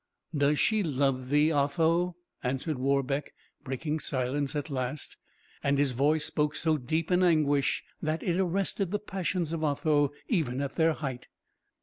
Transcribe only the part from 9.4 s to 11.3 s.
of Otho even at their height.